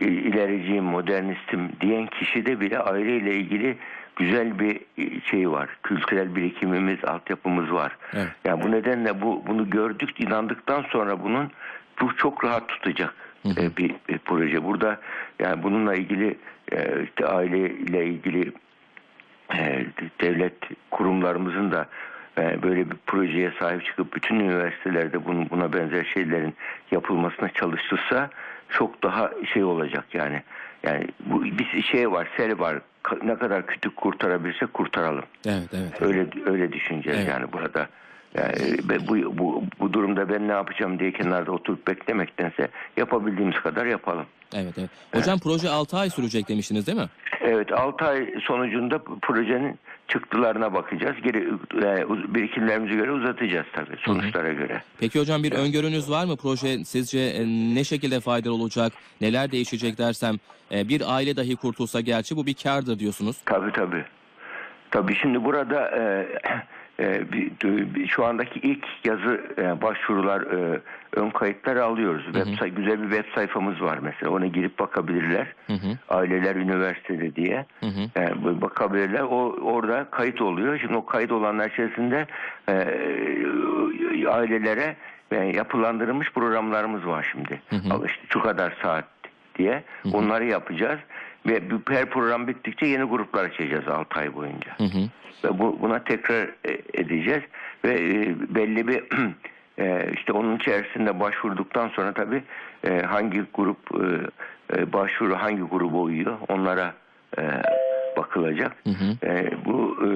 e, 0.00 0.06
ilericiyim, 0.06 0.84
modernistim 0.84 1.68
diyen 1.80 2.06
kişide 2.06 2.60
bile 2.60 2.78
aileyle 2.78 3.34
ilgili 3.34 3.76
güzel 4.16 4.58
bir 4.58 4.80
e, 4.98 5.20
şey 5.20 5.50
var. 5.50 5.68
Kültürel 5.82 6.36
birikimimiz, 6.36 7.04
altyapımız 7.04 7.72
var. 7.72 7.96
Evet. 8.14 8.32
Yani 8.44 8.62
bu 8.62 8.70
nedenle 8.70 9.20
bu 9.20 9.42
bunu 9.46 9.70
gördük, 9.70 10.20
inandıktan 10.20 10.84
sonra 10.90 11.22
bunun 11.22 11.50
bu 12.00 12.16
çok 12.16 12.44
rahat 12.44 12.68
tutacak 12.68 13.14
e, 13.46 13.76
bir, 13.76 13.94
bir 14.08 14.18
proje. 14.18 14.64
Burada 14.64 15.00
yani 15.38 15.62
bununla 15.62 15.94
ilgili 15.94 16.38
e, 16.72 17.02
işte 17.04 17.26
aileyle 17.26 18.06
ilgili 18.06 18.52
e, 19.54 19.86
devlet 20.20 20.54
kurumlarımızın 20.90 21.72
da 21.72 21.88
e, 22.38 22.62
böyle 22.62 22.90
bir 22.90 22.96
projeye 23.06 23.52
sahip 23.58 23.84
çıkıp 23.84 24.14
bütün 24.14 24.40
üniversitelerde 24.40 25.24
bunun 25.24 25.50
buna 25.50 25.72
benzer 25.72 26.04
şeylerin 26.04 26.54
yapılmasına 26.90 27.48
çalışılsa 27.48 28.30
çok 28.68 29.02
daha 29.02 29.30
şey 29.52 29.64
olacak 29.64 30.04
yani. 30.12 30.42
Yani 30.82 31.06
bu 31.26 31.44
bir 31.44 31.82
şey 31.82 32.12
var, 32.12 32.28
sel 32.36 32.58
var. 32.58 32.78
Ne 33.24 33.34
kadar 33.34 33.66
kütük 33.66 33.96
kurtarabilirsek 33.96 34.74
kurtaralım. 34.74 35.24
Evet 35.46 35.68
evet. 35.72 36.02
Öyle 36.02 36.26
öyle 36.46 36.72
düşüneceğiz 36.72 37.18
Evet. 37.18 37.28
yani 37.28 37.52
burada. 37.52 37.88
Yani 38.34 38.88
be- 38.88 39.08
bu, 39.08 39.38
bu 39.38 39.64
bu 39.80 39.92
durumda 39.92 40.28
ben 40.28 40.48
ne 40.48 40.52
yapacağım 40.52 40.98
diye 40.98 41.12
kenarda 41.12 41.52
oturup 41.52 41.86
beklemektense 41.88 42.68
yapabildiğimiz 42.96 43.56
kadar 43.60 43.86
yapalım. 43.86 44.26
Evet 44.54 44.74
evet. 44.78 44.90
Hocam 45.14 45.38
proje 45.38 45.68
6 45.70 45.96
ay 45.96 46.10
sürecek 46.10 46.48
demiştiniz 46.48 46.86
değil 46.86 46.98
mi? 46.98 47.08
Evet 47.40 47.72
6 47.72 48.04
ay 48.04 48.34
sonucunda 48.46 48.98
projenin 49.22 49.78
çıktılarına 50.08 50.74
bakacağız. 50.74 51.16
Geri 51.24 51.38
e, 51.84 52.08
birikimlerimize 52.34 52.94
göre 52.94 53.10
uzatacağız 53.12 53.66
tabii 53.72 53.96
sonuçlara 54.04 54.52
göre. 54.52 54.82
Peki 55.00 55.20
hocam 55.20 55.42
bir 55.42 55.52
öngörünüz 55.52 56.10
var 56.10 56.24
mı? 56.24 56.36
Proje 56.36 56.84
sizce 56.84 57.18
e, 57.20 57.46
ne 57.74 57.84
şekilde 57.84 58.20
faydalı 58.20 58.54
olacak? 58.54 58.92
Neler 59.20 59.52
değişecek 59.52 59.98
dersem 59.98 60.34
e, 60.72 60.88
bir 60.88 61.14
aile 61.14 61.36
dahi 61.36 61.56
kurtulsa 61.56 62.00
gerçi 62.00 62.36
bu 62.36 62.46
bir 62.46 62.54
kârdır 62.54 62.98
diyorsunuz. 62.98 63.36
Tabii 63.46 63.72
tabii. 63.72 64.04
Tabii 64.90 65.14
şimdi 65.14 65.44
burada 65.44 65.88
e, 65.90 66.00
e, 66.00 66.28
şu 68.08 68.24
andaki 68.24 68.58
ilk 68.60 68.86
yazı 69.04 69.40
e, 69.58 69.82
başvurular 69.82 70.40
e, 70.40 70.80
ön 71.12 71.30
kayıtları 71.30 71.84
alıyoruz. 71.84 72.24
Web 72.24 72.58
say- 72.58 72.70
güzel 72.70 73.02
bir 73.02 73.10
web 73.16 73.34
sayfamız 73.34 73.82
var 73.82 73.98
mesela. 74.02 74.32
Ona 74.32 74.46
girip 74.46 74.78
bakabilirler. 74.78 75.46
Hı 75.66 75.72
hı. 75.72 75.98
Aileler 76.08 76.56
Üniversitede 76.56 77.36
diye. 77.36 77.66
Hı 77.80 77.86
hı. 77.86 78.20
E, 78.20 78.44
bu- 78.44 78.60
bakabilirler. 78.60 79.20
O 79.22 79.56
orada 79.62 80.04
kayıt 80.10 80.40
oluyor. 80.40 80.78
Şimdi 80.78 80.96
o 80.96 81.06
kayıt 81.06 81.32
olanlar 81.32 81.70
içerisinde 81.70 82.26
e, 82.68 82.72
ailelere 84.28 84.96
e, 85.30 85.36
yapılandırılmış 85.36 86.32
programlarımız 86.32 87.06
var 87.06 87.28
şimdi. 87.32 87.60
Al 87.90 88.04
işte 88.06 88.22
şu 88.28 88.40
kadar 88.42 88.76
saat 88.82 89.04
diye 89.58 89.82
onları 90.12 90.44
yapacağız 90.44 90.98
ve 91.46 91.62
her 91.88 92.10
program 92.10 92.48
bittikçe 92.48 92.86
yeni 92.86 93.04
gruplar 93.04 93.44
açacağız 93.44 93.88
6 93.88 94.20
ay 94.20 94.34
boyunca. 94.34 94.78
Hı 94.78 94.84
hı. 94.84 95.08
Ve 95.44 95.58
bu, 95.58 95.78
buna 95.82 96.04
tekrar 96.04 96.42
e, 96.42 96.72
edeceğiz 96.94 97.42
ve 97.84 97.90
e, 97.90 98.36
belli 98.54 98.88
bir 98.88 99.02
e, 99.78 100.12
işte 100.14 100.32
onun 100.32 100.56
içerisinde 100.56 101.20
başvurduktan 101.20 101.88
sonra 101.88 102.12
tabii 102.12 102.42
e, 102.84 103.02
hangi 103.02 103.42
grup 103.54 103.78
e, 104.76 104.92
başvuru 104.92 105.34
hangi 105.36 105.62
gruba 105.62 105.98
uyuyor 105.98 106.38
onlara 106.48 106.94
e, 107.38 107.42
bakılacak. 108.16 108.76
hı. 108.86 109.26
E, 109.26 109.50
bu 109.64 109.96
e, 110.06 110.08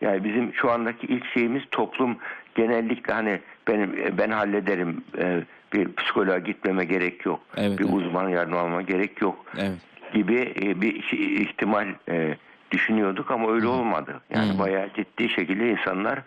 yani 0.00 0.24
bizim 0.24 0.54
şu 0.54 0.70
andaki 0.70 1.06
ilk 1.06 1.26
şeyimiz 1.26 1.62
toplum 1.70 2.16
genellikle 2.54 3.12
hani 3.12 3.40
benim 3.68 4.18
ben 4.18 4.30
hallederim 4.30 5.04
e, 5.18 5.42
bir 5.72 5.92
psikoloğa 5.92 6.38
gitmeme 6.38 6.84
gerek 6.84 7.26
yok. 7.26 7.40
Evet, 7.56 7.78
bir 7.78 7.84
evet. 7.84 7.94
uzman 7.94 8.28
yardım 8.28 8.56
alma 8.58 8.82
gerek 8.82 9.22
yok 9.22 9.44
Evet. 9.58 9.89
Gibi 10.12 10.54
e, 10.62 10.80
bir 10.80 10.94
ihtimal 11.40 11.88
e, 12.08 12.36
düşünüyorduk 12.70 13.30
ama 13.30 13.52
öyle 13.52 13.66
olmadı. 13.66 14.20
Yani 14.34 14.54
Hı. 14.54 14.58
bayağı 14.58 14.88
ciddi 14.96 15.28
şekilde 15.28 15.70
insanlar 15.70 16.22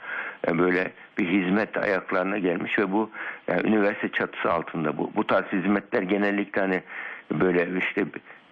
e, 0.47 0.59
böyle 0.59 0.91
bir 1.17 1.27
hizmet 1.27 1.77
ayaklarına 1.77 2.37
gelmiş 2.37 2.79
ve 2.79 2.91
bu 2.91 3.09
yani 3.47 3.67
üniversite 3.67 4.09
çatısı 4.09 4.51
altında 4.51 4.97
bu 4.97 5.11
bu 5.15 5.27
tarz 5.27 5.45
hizmetler 5.45 6.01
genellikle 6.01 6.61
hani 6.61 6.83
böyle 7.31 7.79
işte 7.79 8.05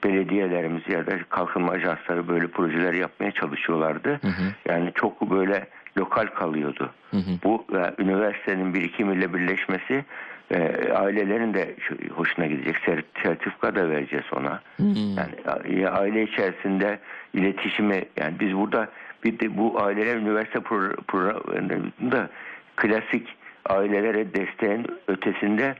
belediyelerimiz 0.04 0.82
ya 0.88 1.08
da 1.08 1.12
kalkınma 1.30 1.72
ajansları 1.72 2.28
böyle 2.28 2.48
projeler 2.48 2.94
yapmaya 2.94 3.32
çalışıyorlardı. 3.32 4.20
Yani 4.66 4.92
çok 4.96 5.32
böyle 5.32 5.68
lokal 5.98 6.28
kalıyordu. 6.28 6.94
Bu 7.44 7.66
e, 7.76 8.04
üniversitenin 8.04 8.74
birikimiyle 8.74 9.34
birleşmesi 9.34 10.06
e, 10.52 10.92
ailelerin 10.94 11.54
de 11.54 11.76
şu- 11.80 11.98
hoşuna 12.16 12.46
gidecek. 12.46 12.76
Ser- 12.76 13.04
Sertifika 13.24 13.76
da 13.76 13.90
vereceğiz 13.90 14.26
ona. 14.36 14.62
Yani 14.80 15.34
a- 15.48 15.68
ya 15.82 15.92
aile 15.92 16.24
içerisinde 16.24 17.00
iletişimi 17.34 18.04
yani 18.18 18.40
biz 18.40 18.56
burada 18.56 18.88
bir 19.24 19.40
de 19.40 19.58
bu 19.58 19.82
aileler 19.84 20.16
üniversite 20.16 20.60
pro- 20.60 20.96
programında 21.04 22.30
klasik 22.76 23.28
ailelere 23.66 24.34
desteğin 24.34 24.88
ötesinde 25.08 25.76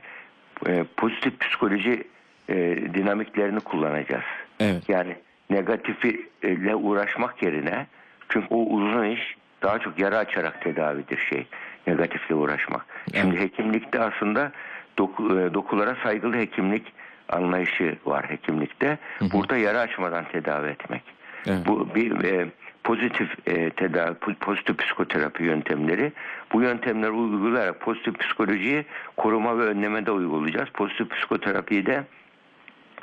e, 0.66 0.84
pozitif 0.96 1.40
psikoloji 1.40 2.04
e, 2.48 2.54
dinamiklerini 2.94 3.60
kullanacağız. 3.60 4.24
Evet. 4.60 4.88
Yani 4.88 5.16
negatifiyle 5.50 6.74
uğraşmak 6.74 7.42
yerine 7.42 7.86
çünkü 8.28 8.46
o 8.50 8.56
uzun 8.66 9.04
iş 9.04 9.36
daha 9.62 9.78
çok 9.78 9.98
yara 9.98 10.18
açarak 10.18 10.60
tedavidir 10.62 11.18
şey 11.30 11.46
negatifle 11.86 12.34
uğraşmak. 12.34 12.86
Şimdi 13.14 13.40
hekimlikte 13.40 14.00
aslında 14.00 14.52
doku, 14.98 15.40
e, 15.40 15.54
dokulara 15.54 15.96
saygılı 16.02 16.36
hekimlik 16.36 16.92
anlayışı 17.28 17.96
var 18.06 18.30
hekimlikte. 18.30 18.98
Burada 19.32 19.56
yara 19.56 19.80
açmadan 19.80 20.24
tedavi 20.24 20.68
etmek. 20.68 21.02
Evet. 21.46 21.66
Bu 21.66 21.94
bir 21.94 22.24
e, 22.24 22.48
pozitif 22.84 23.48
e, 23.48 23.70
tedavi, 23.70 24.12
po- 24.12 24.34
pozitif 24.34 24.78
psikoterapi 24.78 25.44
yöntemleri. 25.44 26.12
Bu 26.52 26.62
yöntemleri 26.62 27.10
uygulayarak 27.10 27.80
pozitif 27.80 28.18
psikolojiyi 28.18 28.84
koruma 29.16 29.58
ve 29.58 29.62
önlemede 29.62 30.10
uygulayacağız. 30.10 30.68
Pozitif 30.68 31.10
psikoterapiyi 31.10 31.86
de 31.86 32.04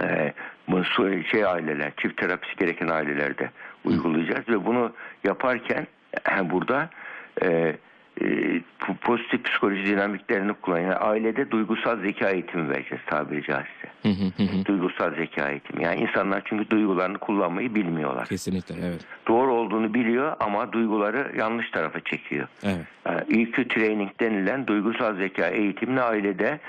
e, 0.03 0.33
şey 1.31 1.45
aileler, 1.45 1.91
çift 1.98 2.17
terapisi 2.17 2.55
gereken 2.55 2.88
ailelerde 2.88 3.50
uygulayacağız 3.86 4.50
ve 4.50 4.65
bunu 4.65 4.93
yaparken 5.24 5.88
burada 6.43 6.89
e, 7.43 7.75
e, 8.21 8.61
pozitif 9.01 9.43
psikoloji 9.43 9.85
dinamiklerini 9.85 10.53
kullanan 10.53 10.81
yani 10.81 10.93
ailede 10.95 11.51
duygusal 11.51 11.99
zeka 12.01 12.29
eğitimi 12.29 12.69
vereceğiz 12.69 13.03
tabiri 13.05 13.43
caizse. 13.43 13.88
Hı 14.03 14.09
hı 14.09 14.43
hı 14.43 14.43
hı. 14.43 14.65
Duygusal 14.65 15.15
zeka 15.15 15.49
eğitimi. 15.49 15.83
Yani 15.83 16.01
insanlar 16.01 16.41
çünkü 16.45 16.69
duygularını 16.69 17.17
kullanmayı 17.17 17.75
bilmiyorlar. 17.75 18.27
Kesinlikle 18.27 18.75
evet. 18.88 19.05
Doğru 19.27 19.53
olduğunu 19.53 19.93
biliyor 19.93 20.35
ama 20.39 20.71
duyguları 20.71 21.31
yanlış 21.38 21.71
tarafa 21.71 21.99
çekiyor. 21.99 22.47
Evet. 22.63 22.85
Yani 23.05 23.41
EQ 23.41 23.67
training 23.67 24.11
denilen 24.19 24.67
duygusal 24.67 25.15
zeka 25.15 25.47
eğitimini 25.47 26.01
ailede 26.01 26.59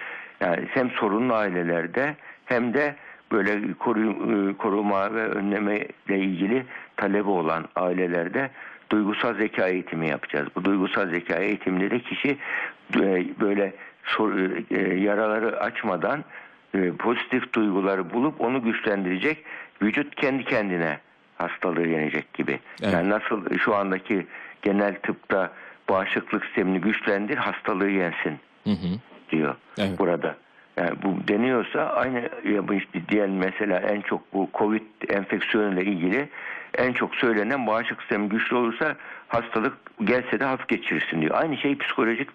yani 0.41 0.67
hem 0.71 0.91
sorunlu 0.91 1.35
ailelerde 1.35 2.17
hem 2.45 2.75
de 2.75 2.95
böyle 3.33 3.73
koru- 3.73 4.57
koruma 4.57 5.15
ve 5.15 5.25
önleme 5.29 5.87
ile 6.09 6.19
ilgili 6.19 6.67
talebi 6.97 7.29
olan 7.29 7.69
ailelerde 7.77 8.51
duygusal 8.91 9.35
zeka 9.35 9.69
eğitimi 9.69 10.09
yapacağız. 10.09 10.49
Bu 10.57 10.65
duygusal 10.65 11.09
zeka 11.11 11.35
eğitiminde 11.37 11.91
de 11.91 12.01
kişi 12.01 12.29
e, 13.01 13.25
böyle 13.41 13.73
sor- 14.05 14.37
e, 14.71 14.95
yaraları 15.01 15.61
açmadan 15.61 16.25
e, 16.75 16.91
pozitif 16.91 17.53
duyguları 17.53 18.13
bulup 18.13 18.41
onu 18.41 18.63
güçlendirecek 18.63 19.45
vücut 19.83 20.15
kendi 20.15 20.45
kendine 20.45 20.99
hastalığı 21.39 21.89
yenecek 21.89 22.35
gibi. 22.35 22.61
Evet. 22.83 22.93
Yani 22.93 23.09
nasıl 23.11 23.59
şu 23.59 23.75
andaki 23.75 24.27
genel 24.63 24.95
tıpta 24.95 25.51
bağışıklık 25.89 26.45
sistemini 26.45 26.81
güçlendir 26.81 27.37
hastalığı 27.37 27.91
yensin 27.91 28.39
Hı 28.65 28.71
hı. 28.71 28.99
diyor 29.31 29.55
Evet. 29.79 29.99
burada. 29.99 30.37
Yani 30.77 30.91
bu 31.03 31.29
deniyorsa 31.29 31.81
aynı 31.85 32.29
ya 32.45 32.69
bu 32.69 32.75
işte 32.75 33.01
diğer 33.09 33.29
mesela 33.29 33.79
en 33.79 34.01
çok 34.01 34.35
bu 34.35 34.51
Covid 34.55 34.83
enfeksiyonuyla 35.09 35.83
ilgili 35.83 36.29
en 36.79 36.93
çok 36.93 37.15
söylenen 37.15 37.67
bağışıklık 37.67 38.01
sistemi 38.01 38.29
güçlü 38.29 38.57
olursa 38.57 38.97
hastalık 39.29 39.73
gelse 40.05 40.41
de 40.41 40.45
hafif 40.45 40.69
geçirirsin 40.69 41.21
diyor. 41.21 41.35
Aynı 41.41 41.57
şey 41.57 41.79
psikolojik 41.79 42.29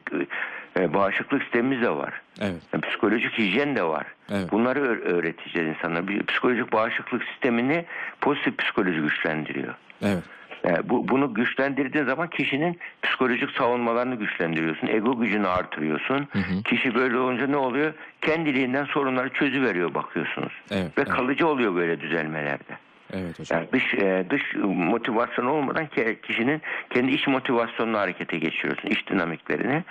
e, 0.80 0.94
bağışıklık 0.94 1.44
sistemimiz 1.44 1.82
de 1.82 1.90
var. 1.90 2.22
Evet. 2.42 2.62
Yani 2.74 2.82
psikolojik 2.82 3.38
hijyen 3.38 3.76
de 3.76 3.84
var. 3.84 4.06
Evet. 4.32 4.52
Bunları 4.52 4.80
öğ- 4.80 5.02
öğreteceğiz 5.04 5.68
insanlara. 5.70 6.08
Bir 6.08 6.26
psikolojik 6.26 6.74
bağışıklık 6.74 7.24
sistemini 7.24 7.86
pozitif 8.22 8.58
psikoloji 8.58 9.00
güçlendiriyor. 9.02 9.74
Evet. 10.02 10.24
Yani 10.64 10.90
bu, 10.90 11.08
bunu 11.08 11.34
güçlendirdiğin 11.34 12.06
zaman 12.06 12.28
kişinin 12.30 12.80
psikolojik 13.04 13.50
savunmalarını 13.52 14.16
güçlendiriyorsun. 14.16 14.88
Ego 14.88 15.20
gücünü 15.20 15.48
artırıyorsun. 15.48 16.28
hı. 16.34 16.64
Kişi 16.66 16.96
böyle 16.96 17.18
olunca 17.18 17.48
ne 17.48 17.58
oluyor? 17.58 17.94
Kendiliğinden 18.22 18.86
sorunları 18.86 19.30
çözüveriyor 19.30 19.94
bakıyorsunuz. 19.94 20.54
Evet, 20.72 20.86
Ve 20.86 20.92
evet. 21.02 21.10
kalıcı 21.10 21.48
oluyor 21.48 21.76
böyle 21.76 22.00
düzelmelerde. 22.02 22.78
Evet 23.16 23.40
hocam. 23.40 23.60
Yani 23.60 23.68
dış 23.74 23.94
e, 23.94 24.26
dış 24.30 24.42
motivasyon 24.66 25.46
olmadan 25.46 25.88
ki- 25.88 26.20
kişinin 26.24 26.62
kendi 26.90 27.12
iç 27.12 27.28
motivasyonunu 27.28 27.98
harekete 27.98 28.38
geçiriyorsun, 28.38 28.90
iç 28.90 29.08
dinamiklerini. 29.10 29.84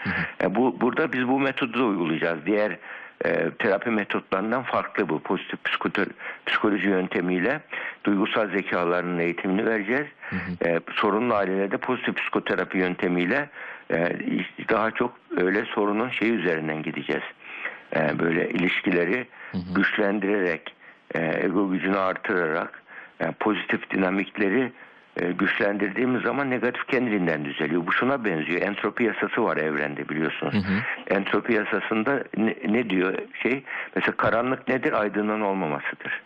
E, 0.43 0.55
bu 0.55 0.81
burada 0.81 1.13
biz 1.13 1.29
bu 1.29 1.41
metodu 1.41 1.87
uygulayacağız. 1.89 2.47
Diğer 2.47 2.77
e, 3.25 3.51
terapi 3.59 3.91
metotlarından 3.91 4.63
farklı 4.63 5.09
bu 5.09 5.21
pozitif 5.23 5.59
psikote- 5.65 6.11
psikoloji 6.47 6.89
yöntemiyle 6.89 7.61
duygusal 8.05 8.51
zekalarının 8.51 9.19
eğitimini 9.19 9.67
vereceğiz. 9.67 10.07
E, 10.67 10.81
sorunlu 10.95 11.35
ailelerde 11.35 11.77
pozitif 11.77 12.17
psikoterapi 12.17 12.79
yöntemiyle 12.79 13.49
e, 13.91 14.17
daha 14.69 14.91
çok 14.91 15.15
öyle 15.37 15.65
sorunun 15.65 16.09
şey 16.09 16.31
üzerinden 16.31 16.83
gideceğiz. 16.83 17.23
E, 17.97 18.19
böyle 18.19 18.51
ilişkileri 18.51 19.27
güçlendirerek, 19.75 20.75
e, 21.15 21.41
ego 21.45 21.71
gücünü 21.71 21.99
artırarak 21.99 22.83
yani 23.21 23.33
pozitif 23.33 23.91
dinamikleri 23.91 24.73
e, 25.21 25.33
güçlendirdiğimiz 25.33 26.23
zaman 26.23 26.51
negatif 26.51 26.87
kendiliğinden 26.87 27.45
düzeliyor. 27.45 27.87
Bu 27.87 27.93
şuna 27.93 28.25
benziyor. 28.25 28.63
Entropi 28.63 29.05
yasası 29.05 29.45
var 29.45 29.57
evrende 29.57 30.09
biliyorsunuz. 30.09 30.55
Entropi 31.11 31.53
yasasında 31.53 32.25
ne, 32.37 32.57
ne 32.69 32.91
diyor 32.91 33.15
şey? 33.43 33.65
Mesela 33.97 34.17
karanlık 34.17 34.69
nedir? 34.69 35.01
Aydınlığın 35.01 35.41
olmamasıdır. 35.41 36.23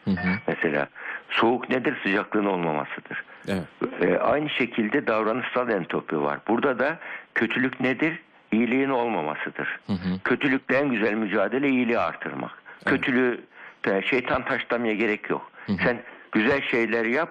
Mesela 0.46 0.87
soğuk 1.31 1.70
nedir? 1.70 1.94
Sıcaklığın 2.03 2.44
olmamasıdır. 2.44 3.24
Evet. 3.48 3.62
E, 4.03 4.18
aynı 4.18 4.51
şekilde 4.51 5.07
davranışsal 5.07 5.70
entropi 5.70 6.20
var. 6.20 6.38
Burada 6.48 6.79
da 6.79 6.98
kötülük 7.35 7.81
nedir? 7.81 8.18
İyiliğin 8.53 8.88
olmamasıdır. 8.90 9.81
Kötülükle 10.24 10.77
en 10.77 10.88
güzel 10.90 11.14
mücadele 11.14 11.68
iyiliği 11.68 11.98
artırmak. 11.98 12.51
Kötülüğü 12.85 13.40
e, 13.87 14.03
şeytan 14.03 14.44
taşlamaya 14.44 14.94
gerek 14.94 15.31
yok. 15.31 15.51
Sen 15.85 15.98
güzel 16.33 16.62
şeyler 16.62 17.05
yap 17.05 17.29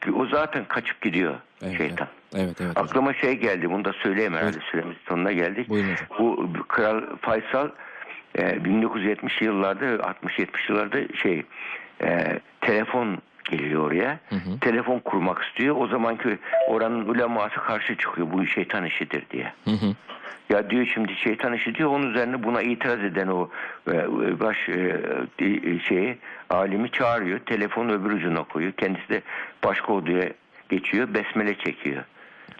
ki 0.00 0.12
o 0.12 0.26
zaten 0.26 0.64
kaçıp 0.64 1.00
gidiyor 1.02 1.34
Evet, 1.62 1.76
şeytan. 1.76 2.08
Evet 2.34 2.60
evet 2.60 2.70
hocam. 2.70 2.84
Aklıma 2.84 3.14
şey 3.14 3.32
geldi. 3.32 3.70
Bunu 3.70 3.84
da 3.84 3.92
söyleyeyim 3.92 4.34
herhalde 4.34 4.58
süremiz 4.70 4.96
sonuna 5.08 5.32
geldik. 5.32 5.68
Buyurun 5.68 5.90
hocam. 5.92 6.06
Bu 6.18 6.52
Kral 6.68 7.02
Faysal 7.20 7.68
e, 8.38 8.64
1970 8.64 9.42
yıllarda 9.42 9.84
60-70 9.84 10.46
yıllarda 10.68 10.98
şey 11.22 11.42
e, 12.02 12.40
telefon 12.60 13.18
geliyor 13.44 13.82
oraya. 13.82 14.18
Telefon 14.60 14.98
kurmak 14.98 15.42
istiyor. 15.42 15.76
O 15.78 15.86
zamanki 15.86 16.38
oranın 16.68 17.08
uleması 17.08 17.54
karşı 17.54 17.96
çıkıyor. 17.96 18.32
Bu 18.32 18.46
şeytan 18.46 18.84
işidir 18.84 19.24
diye. 19.30 19.52
Hı 19.64 19.70
hı. 19.70 19.94
Ya 20.50 20.70
diyor 20.70 20.86
şimdi 20.94 21.14
şeytan 21.14 21.52
işi 21.52 21.74
diyor. 21.74 21.90
Onun 21.90 22.10
üzerine 22.10 22.42
buna 22.42 22.62
itiraz 22.62 23.00
eden 23.04 23.26
o 23.26 23.48
e, 23.92 24.40
baş 24.40 24.68
e, 24.68 25.00
e, 25.38 25.78
şeyi 25.78 26.18
alimi 26.50 26.90
çağırıyor. 26.90 27.38
Telefonu 27.38 27.92
öbür 27.92 28.10
ucuna 28.10 28.42
koyuyor. 28.42 28.72
Kendisi 28.72 29.08
de 29.08 29.22
başka 29.64 29.92
odaya 29.92 30.32
geçiyor. 30.68 31.14
Besmele 31.14 31.58
çekiyor. 31.58 32.04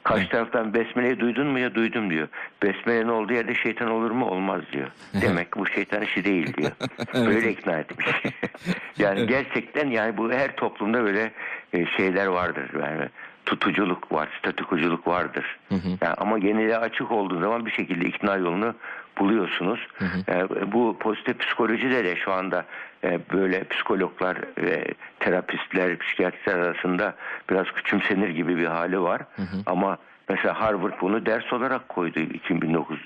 Karşı 0.04 0.28
taraftan 0.28 0.74
besmeleyi 0.74 1.20
duydun 1.20 1.46
mu 1.46 1.58
ya 1.58 1.74
duydum 1.74 2.10
diyor. 2.10 2.28
Besmelenin 2.62 3.08
olduğu 3.08 3.32
yerde 3.32 3.54
şeytan 3.54 3.90
olur 3.90 4.10
mu? 4.10 4.26
Olmaz 4.26 4.62
diyor. 4.72 4.88
Demek 5.22 5.56
bu 5.56 5.66
şeytan 5.66 6.02
işi 6.02 6.24
değil 6.24 6.54
diyor. 6.56 6.70
Böyle 7.14 7.52
ikna 7.52 7.78
etmiş. 7.78 8.06
yani 8.98 9.26
gerçekten 9.26 9.88
yani 9.88 10.16
bu 10.16 10.32
her 10.32 10.56
toplumda 10.56 11.04
böyle 11.04 11.32
e, 11.72 11.86
şeyler 11.86 12.26
vardır. 12.26 12.70
Yani 12.80 13.08
tutuculuk 13.46 14.12
var, 14.12 14.28
statükoculuk 14.38 15.06
vardır. 15.06 15.58
Yani 16.02 16.14
ama 16.16 16.38
yeniliğe 16.38 16.78
açık 16.78 17.10
olduğu 17.10 17.40
zaman 17.40 17.66
bir 17.66 17.70
şekilde 17.70 18.04
ikna 18.04 18.36
yolunu 18.36 18.74
buluyorsunuz. 19.18 19.86
E, 20.28 20.72
bu 20.72 20.96
pozitif 21.00 21.38
psikolojide 21.38 22.04
de 22.04 22.16
şu 22.16 22.32
anda 22.32 22.64
e, 23.04 23.20
böyle 23.32 23.64
psikologlar 23.64 24.36
ve 24.58 24.84
terapistler, 25.20 25.98
psikiyatristler 25.98 26.58
arasında 26.58 27.14
biraz 27.50 27.66
küçümsenir 27.66 28.28
gibi 28.28 28.56
bir 28.56 28.66
hali 28.66 29.00
var. 29.00 29.22
Ama 29.66 29.98
mesela 30.28 30.60
Harvard 30.60 31.00
bunu 31.00 31.26
ders 31.26 31.52
olarak 31.52 31.88
koydu 31.88 32.20
2009 32.20 32.98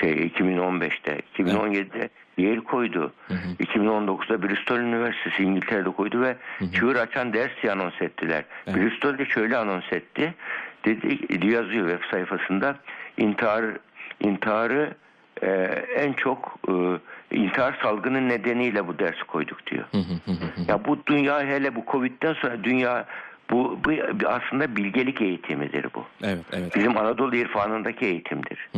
şey 0.00 0.12
2015'te, 0.12 1.20
2017'de 1.38 2.10
Yale 2.38 2.60
koydu. 2.60 3.12
2019'da 3.60 4.42
Bristol 4.42 4.78
Üniversitesi 4.78 5.42
İngiltere'de 5.42 5.90
koydu 5.90 6.20
ve 6.20 6.36
çığır 6.72 6.96
açan 6.96 7.32
ders 7.32 7.50
diye 7.62 7.72
anons 7.72 8.02
ettiler. 8.02 8.44
Bristol 8.66 9.18
de 9.18 9.26
şöyle 9.26 9.56
anons 9.56 9.92
etti. 9.92 10.34
Dedi 10.84 11.46
yazıyor 11.46 11.90
web 11.90 12.10
sayfasında 12.10 12.76
intihar 13.16 13.64
intiharı 14.20 14.94
e, 15.42 15.48
en 15.96 16.12
çok 16.12 16.58
e, 16.68 16.72
intihar 17.36 17.78
salgını 17.82 18.28
nedeniyle 18.28 18.86
bu 18.86 18.98
dersi 18.98 19.24
koyduk 19.24 19.66
diyor. 19.66 19.84
ya 20.68 20.84
bu 20.84 20.98
dünya 21.06 21.40
hele 21.40 21.74
bu 21.74 21.84
Covid'den 21.92 22.34
sonra 22.34 22.64
dünya 22.64 23.04
bu, 23.50 23.78
bu 23.84 23.90
aslında 24.28 24.76
bilgelik 24.76 25.20
eğitimidir 25.20 25.86
bu. 25.94 26.04
Evet 26.22 26.44
evet. 26.52 26.76
Bizim 26.76 26.98
Anadolu 26.98 27.36
irfanındaki 27.36 28.06
eğitimdir. 28.06 28.68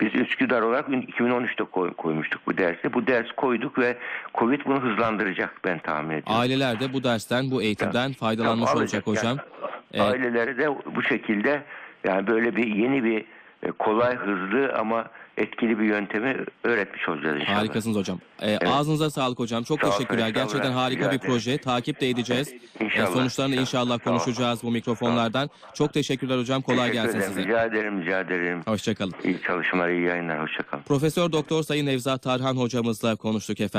Biz 0.00 0.14
Üsküdar 0.14 0.62
olarak 0.62 0.88
2013'te 0.88 1.64
koy- 1.64 1.94
koymuştuk 1.94 2.40
bu 2.46 2.58
dersi. 2.58 2.92
Bu 2.92 3.06
ders 3.06 3.26
koyduk 3.36 3.78
ve 3.78 3.96
Covid 4.34 4.60
bunu 4.66 4.80
hızlandıracak 4.82 5.60
ben 5.64 5.78
tahmin 5.78 6.10
ediyorum. 6.10 6.40
Aileler 6.40 6.80
de 6.80 6.92
bu 6.92 7.04
dersten, 7.04 7.50
bu 7.50 7.62
eğitimden 7.62 8.12
faydalanmış 8.12 8.66
Tamam, 8.70 8.82
olacak 8.82 9.06
hocam. 9.06 9.36
Yani 9.36 9.40
Evet. 9.92 10.12
Aileleri 10.14 10.58
de 10.58 10.68
bu 10.94 11.02
şekilde 11.02 11.62
yani 12.04 12.26
böyle 12.26 12.56
bir 12.56 12.66
yeni 12.66 13.04
bir 13.04 13.24
e, 13.62 13.70
kolay, 13.70 14.16
hızlı 14.16 14.74
ama 14.78 15.06
etkili 15.36 15.78
bir 15.78 15.84
yöntemi 15.84 16.36
öğretmiş 16.64 17.08
olacağız 17.08 17.40
inşallah. 17.40 17.58
Harikasınız 17.58 17.96
hocam. 17.96 18.18
Ee, 18.42 18.58
Ağzınıza 18.58 19.10
sağlık 19.10 19.38
hocam. 19.38 19.62
Çok 19.62 19.80
Sağ 19.80 19.90
teşekkürler. 19.90 20.28
Gerçekten 20.28 20.72
harika 20.72 21.12
bir 21.12 21.18
proje. 21.18 21.58
Takip 21.58 22.00
de 22.00 22.08
edeceğiz. 22.10 22.52
İnşallah, 22.80 23.08
Ee, 23.08 23.12
sonuçlarını 23.12 23.54
inşallah. 23.56 23.84
inşallah 23.86 23.98
konuşacağız 24.04 24.62
bu 24.62 24.70
mikrofonlardan. 24.70 25.50
Çok 25.74 25.92
teşekkürler 25.92 26.38
hocam. 26.38 26.62
Kolay 26.62 26.78
Teşekkür 26.90 26.94
gelsin 27.02 27.18
ederim. 27.18 27.32
size. 27.34 27.44
Rica 27.48 27.64
ederim, 27.64 28.02
rica 28.02 28.20
ederim. 28.20 28.62
Hoşçakalın. 28.66 29.14
İyi 29.24 29.42
çalışmalar, 29.46 29.88
iyi 29.88 30.02
yayınlar. 30.02 30.42
Hoşçakalın. 30.42 30.82
Profesör 30.82 31.32
Doktor 31.32 31.62
Sayın 31.62 31.86
Nevzat 31.86 32.22
Tarhan 32.22 32.56
hocamızla 32.56 33.16
konuştuk 33.16 33.60
efendim. 33.60 33.76